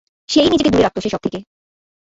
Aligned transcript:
সে-ই 0.29 0.49
নিজেকে 0.49 0.71
দূরে 0.71 0.83
রাখত 0.83 0.97
সেসব 0.99 1.21
থেকে। 1.23 1.39